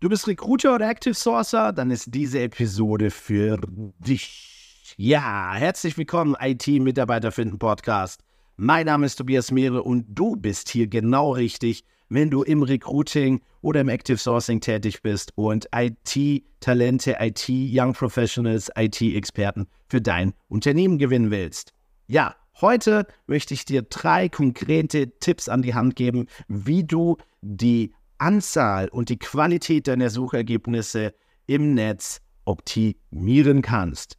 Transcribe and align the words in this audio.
Du 0.00 0.08
bist 0.08 0.28
Recruiter 0.28 0.76
oder 0.76 0.88
Active 0.88 1.12
Sourcer? 1.12 1.72
Dann 1.72 1.90
ist 1.90 2.14
diese 2.14 2.40
Episode 2.40 3.10
für 3.10 3.58
dich. 3.98 4.94
Ja, 4.96 5.52
herzlich 5.54 5.98
willkommen, 5.98 6.36
IT-Mitarbeiter 6.40 7.32
finden 7.32 7.58
Podcast. 7.58 8.22
Mein 8.56 8.86
Name 8.86 9.06
ist 9.06 9.16
Tobias 9.16 9.50
Mehre 9.50 9.82
und 9.82 10.06
du 10.08 10.36
bist 10.36 10.68
hier 10.68 10.86
genau 10.86 11.32
richtig, 11.32 11.82
wenn 12.10 12.30
du 12.30 12.44
im 12.44 12.62
Recruiting 12.62 13.40
oder 13.60 13.80
im 13.80 13.88
Active 13.88 14.18
Sourcing 14.18 14.60
tätig 14.60 15.02
bist 15.02 15.32
und 15.34 15.68
IT-Talente, 15.74 17.16
IT-Young 17.18 17.92
Professionals, 17.92 18.70
IT-Experten 18.76 19.66
für 19.88 20.00
dein 20.00 20.32
Unternehmen 20.48 20.98
gewinnen 20.98 21.32
willst. 21.32 21.72
Ja, 22.06 22.36
heute 22.60 23.04
möchte 23.26 23.52
ich 23.52 23.64
dir 23.64 23.82
drei 23.82 24.28
konkrete 24.28 25.10
Tipps 25.18 25.48
an 25.48 25.62
die 25.62 25.74
Hand 25.74 25.96
geben, 25.96 26.28
wie 26.46 26.84
du 26.84 27.16
die 27.40 27.92
Anzahl 28.18 28.88
und 28.88 29.08
die 29.08 29.18
Qualität 29.18 29.88
deiner 29.88 30.10
Suchergebnisse 30.10 31.14
im 31.46 31.74
Netz 31.74 32.20
optimieren 32.44 33.62
kannst. 33.62 34.16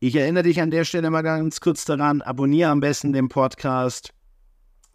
Ich 0.00 0.14
erinnere 0.14 0.44
dich 0.44 0.60
an 0.60 0.70
der 0.70 0.84
Stelle 0.84 1.10
mal 1.10 1.22
ganz 1.22 1.60
kurz 1.60 1.84
daran, 1.84 2.22
abonniere 2.22 2.70
am 2.70 2.80
besten 2.80 3.12
den 3.12 3.28
Podcast 3.28 4.12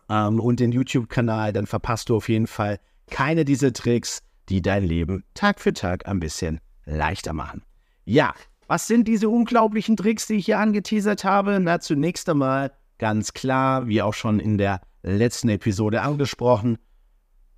ähm, 0.10 0.40
und 0.40 0.60
den 0.60 0.72
YouTube-Kanal, 0.72 1.54
dann 1.54 1.68
verpasst 1.68 2.10
du 2.10 2.16
auf 2.16 2.30
jeden 2.30 2.48
Fall 2.48 2.80
keine 3.10 3.46
dieser 3.46 3.74
Tricks, 3.74 4.22
die 4.50 4.62
dein 4.62 4.84
Leben 4.84 5.24
Tag 5.34 5.60
für 5.60 5.74
Tag 5.74 6.08
ein 6.08 6.20
bisschen 6.20 6.60
leichter 6.86 7.34
machen. 7.34 7.64
Ja, 8.06 8.34
was 8.68 8.88
sind 8.88 9.08
diese 9.08 9.30
unglaublichen 9.30 9.98
Tricks, 9.98 10.28
die 10.28 10.36
ich 10.36 10.46
hier 10.46 10.60
angeteasert 10.60 11.24
habe? 11.24 11.60
Na, 11.60 11.80
zunächst 11.80 12.30
einmal 12.30 12.72
ganz 12.98 13.34
klar, 13.34 13.88
wie 13.88 14.02
auch 14.02 14.14
schon 14.14 14.40
in 14.40 14.58
der 14.58 14.82
letzten 15.02 15.50
Episode 15.50 16.02
angesprochen, 16.02 16.78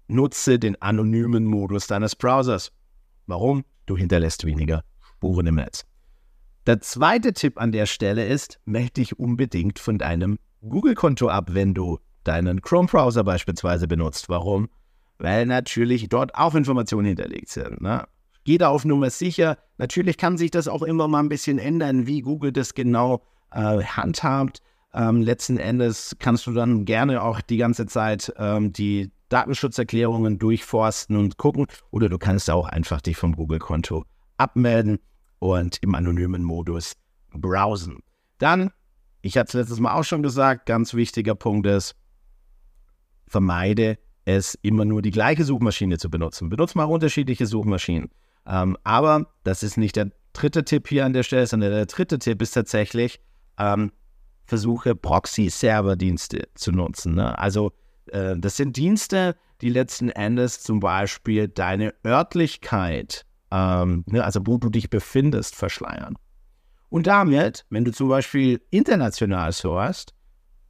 Nutze 0.07 0.59
den 0.59 0.81
anonymen 0.81 1.45
Modus 1.45 1.87
deines 1.87 2.15
Browsers. 2.15 2.71
Warum? 3.27 3.63
Du 3.85 3.97
hinterlässt 3.97 4.45
weniger 4.45 4.83
Spuren 5.01 5.47
im 5.47 5.55
Netz. 5.55 5.85
Der 6.67 6.81
zweite 6.81 7.33
Tipp 7.33 7.59
an 7.59 7.71
der 7.71 7.85
Stelle 7.85 8.25
ist, 8.25 8.59
melde 8.65 8.93
dich 8.93 9.19
unbedingt 9.19 9.77
von 9.79 9.97
deinem 9.97 10.39
Google-Konto 10.61 11.29
ab, 11.29 11.49
wenn 11.53 11.73
du 11.73 11.99
deinen 12.23 12.61
Chrome-Browser 12.61 13.23
beispielsweise 13.23 13.87
benutzt. 13.87 14.29
Warum? 14.29 14.69
Weil 15.19 15.45
natürlich 15.45 16.09
dort 16.09 16.35
auch 16.35 16.55
Informationen 16.55 17.07
hinterlegt 17.07 17.49
sind. 17.49 17.81
Ne? 17.81 18.05
Geh 18.43 18.57
da 18.57 18.69
auf 18.69 18.83
Nummer 18.83 19.09
sicher. 19.09 19.57
Natürlich 19.77 20.17
kann 20.17 20.37
sich 20.37 20.51
das 20.51 20.67
auch 20.67 20.81
immer 20.81 21.07
mal 21.07 21.19
ein 21.19 21.29
bisschen 21.29 21.59
ändern, 21.59 22.07
wie 22.07 22.21
Google 22.21 22.51
das 22.51 22.73
genau 22.73 23.21
äh, 23.51 23.83
handhabt. 23.83 24.61
Ähm, 24.93 25.21
letzten 25.21 25.57
Endes 25.57 26.15
kannst 26.19 26.47
du 26.47 26.53
dann 26.53 26.85
gerne 26.85 27.21
auch 27.21 27.41
die 27.41 27.57
ganze 27.57 27.85
Zeit 27.85 28.33
ähm, 28.37 28.73
die 28.73 29.11
Datenschutzerklärungen 29.29 30.39
durchforsten 30.39 31.17
und 31.17 31.37
gucken. 31.37 31.67
Oder 31.91 32.09
du 32.09 32.17
kannst 32.17 32.49
auch 32.49 32.67
einfach 32.67 33.01
dich 33.01 33.17
vom 33.17 33.35
Google-Konto 33.35 34.05
abmelden 34.37 34.99
und 35.39 35.77
im 35.81 35.95
anonymen 35.95 36.43
Modus 36.43 36.93
browsen. 37.31 37.99
Dann, 38.37 38.71
ich 39.21 39.37
hatte 39.37 39.49
es 39.49 39.53
letztes 39.53 39.79
Mal 39.79 39.93
auch 39.93 40.03
schon 40.03 40.23
gesagt, 40.23 40.65
ganz 40.65 40.93
wichtiger 40.93 41.35
Punkt 41.35 41.67
ist, 41.67 41.95
vermeide 43.27 43.97
es 44.25 44.55
immer 44.61 44.85
nur 44.85 45.01
die 45.01 45.11
gleiche 45.11 45.43
Suchmaschine 45.43 45.97
zu 45.97 46.09
benutzen. 46.09 46.49
Benutze 46.49 46.77
mal 46.77 46.85
unterschiedliche 46.85 47.45
Suchmaschinen. 47.45 48.09
Ähm, 48.47 48.77
aber 48.83 49.27
das 49.43 49.63
ist 49.63 49.77
nicht 49.77 49.95
der 49.95 50.11
dritte 50.33 50.65
Tipp 50.65 50.87
hier 50.87 51.05
an 51.05 51.13
der 51.13 51.23
Stelle, 51.23 51.47
sondern 51.47 51.71
der 51.71 51.85
dritte 51.85 52.19
Tipp 52.19 52.41
ist 52.41 52.51
tatsächlich, 52.51 53.19
ähm, 53.57 53.91
versuche 54.45 54.95
Proxy-Server-Dienste 54.95 56.49
zu 56.53 56.71
nutzen. 56.71 57.15
Ne? 57.15 57.37
Also 57.37 57.71
äh, 58.15 58.35
das 58.37 58.57
sind 58.57 58.77
Dienste, 58.77 59.35
die 59.61 59.69
letzten 59.69 60.09
Endes 60.09 60.61
zum 60.61 60.79
Beispiel 60.79 61.47
deine 61.47 61.93
Örtlichkeit, 62.05 63.25
ähm, 63.51 64.03
ne, 64.07 64.23
also 64.23 64.41
wo 64.45 64.57
du 64.57 64.69
dich 64.69 64.89
befindest, 64.89 65.55
verschleiern. 65.55 66.15
Und 66.89 67.07
damit, 67.07 67.65
wenn 67.69 67.83
du 67.83 67.91
zum 67.91 68.09
Beispiel 68.09 68.61
international 68.69 69.51
sourst, 69.51 70.13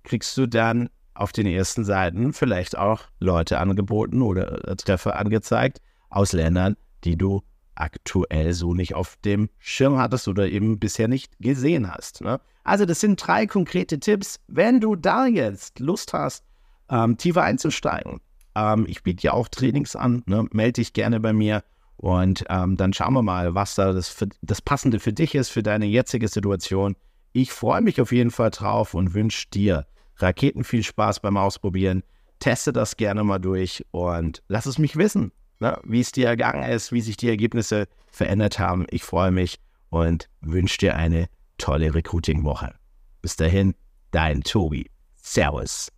kriegst 0.03 0.37
du 0.37 0.47
dann 0.47 0.89
auf 1.13 1.31
den 1.31 1.47
ersten 1.47 1.85
Seiten 1.85 2.33
vielleicht 2.33 2.77
auch 2.77 3.03
Leute 3.19 3.59
angeboten 3.59 4.21
oder 4.21 4.67
äh, 4.67 4.75
Treffer 4.75 5.17
angezeigt 5.17 5.81
aus 6.09 6.33
Ländern, 6.33 6.75
die 7.03 7.17
du 7.17 7.41
aktuell 7.75 8.53
so 8.53 8.73
nicht 8.73 8.95
auf 8.95 9.17
dem 9.23 9.49
Schirm 9.59 9.97
hattest 9.97 10.27
oder 10.27 10.47
eben 10.47 10.79
bisher 10.79 11.07
nicht 11.07 11.37
gesehen 11.39 11.91
hast. 11.91 12.21
Ne? 12.21 12.39
Also 12.63 12.85
das 12.85 13.01
sind 13.01 13.17
drei 13.25 13.47
konkrete 13.47 13.99
Tipps. 13.99 14.39
Wenn 14.47 14.79
du 14.79 14.95
da 14.95 15.25
jetzt 15.27 15.79
Lust 15.79 16.13
hast, 16.13 16.43
ähm, 16.89 17.17
tiefer 17.17 17.43
einzusteigen. 17.43 18.21
Ähm, 18.55 18.85
ich 18.87 19.03
biete 19.03 19.23
ja 19.23 19.33
auch 19.33 19.47
Trainings 19.47 19.95
an, 19.95 20.23
ne? 20.25 20.47
melde 20.51 20.73
dich 20.73 20.93
gerne 20.93 21.19
bei 21.19 21.33
mir 21.33 21.63
und 21.97 22.45
ähm, 22.49 22.77
dann 22.77 22.93
schauen 22.93 23.13
wir 23.13 23.21
mal, 23.21 23.55
was 23.55 23.75
da 23.75 23.93
das, 23.93 24.09
für, 24.09 24.27
das 24.41 24.61
Passende 24.61 24.99
für 24.99 25.13
dich 25.13 25.35
ist, 25.35 25.49
für 25.49 25.63
deine 25.63 25.85
jetzige 25.85 26.27
Situation. 26.27 26.95
Ich 27.33 27.51
freue 27.51 27.81
mich 27.81 27.99
auf 28.01 28.11
jeden 28.11 28.31
Fall 28.31 28.51
drauf 28.51 28.93
und 28.93 29.13
wünsche 29.13 29.47
dir 29.49 29.85
Raketen 30.17 30.63
viel 30.63 30.83
Spaß 30.83 31.19
beim 31.19 31.37
Ausprobieren. 31.37 32.03
Teste 32.39 32.73
das 32.73 32.97
gerne 32.97 33.23
mal 33.23 33.39
durch 33.39 33.85
und 33.91 34.43
lass 34.47 34.65
es 34.65 34.77
mich 34.77 34.95
wissen, 34.97 35.31
ne? 35.59 35.79
wie 35.83 36.01
es 36.01 36.11
dir 36.11 36.27
ergangen 36.27 36.69
ist, 36.69 36.91
wie 36.91 37.01
sich 37.01 37.17
die 37.17 37.29
Ergebnisse 37.29 37.87
verändert 38.11 38.59
haben. 38.59 38.85
Ich 38.89 39.03
freue 39.03 39.31
mich 39.31 39.59
und 39.89 40.29
wünsche 40.41 40.77
dir 40.77 40.95
eine 40.95 41.27
tolle 41.57 41.93
Recruiting-Woche. 41.93 42.75
Bis 43.21 43.35
dahin, 43.35 43.73
dein 44.11 44.41
Tobi. 44.41 44.89
Servus. 45.15 45.94